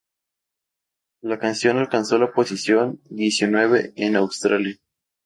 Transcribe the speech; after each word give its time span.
La 1.21 1.37
canción 1.37 1.77
alcanzó 1.77 2.17
la 2.17 2.33
posición 2.33 2.99
diecinueve 3.11 3.93
en 3.97 4.15
Australia. 4.15 4.79